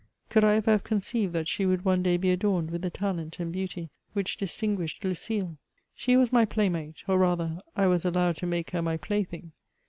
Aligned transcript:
Could 0.29 0.43
I 0.43 0.55
ever 0.55 0.71
have 0.71 0.83
conceived 0.83 1.31
that 1.33 1.47
she 1.47 1.63
would 1.67 1.85
one 1.85 2.01
day 2.01 2.17
be 2.17 2.31
adorned 2.31 2.71
with 2.71 2.81
the 2.81 2.89
talent 2.89 3.39
and 3.39 3.53
beauty 3.53 3.91
which 4.13 4.35
distinguished 4.35 5.03
Lucile? 5.05 5.59
She 5.93 6.17
was 6.17 6.33
my 6.33 6.43
playmate; 6.43 7.03
or, 7.07 7.19
rather, 7.19 7.59
I 7.75 7.85
was 7.85 8.03
allowed 8.03 8.37
to 8.37 8.47
make 8.47 8.71
her 8.71 8.81
mj 8.81 8.99
plaything. 8.99 9.51